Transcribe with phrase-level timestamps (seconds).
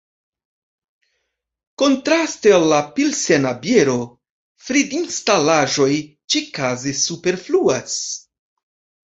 [1.81, 3.97] Kontraste al la pilsena biero,
[4.69, 5.91] fridinstalaĵoj
[6.35, 8.01] ĉi-kaze superfluas.